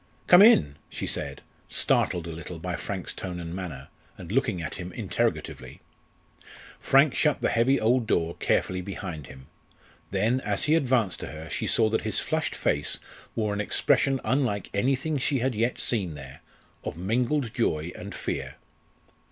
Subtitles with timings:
[0.25, 4.73] "Come in," she said, startled a little by Frank's tone and manner, and looking at
[4.73, 5.79] him interrogatively.
[6.79, 9.45] Frank shut the heavy old door carefully behind him.
[10.09, 12.97] Then, as he advanced to her she saw that his flushed face
[13.35, 16.41] wore an expression unlike anything she had yet seen there
[16.83, 18.55] of mingled joy and fear.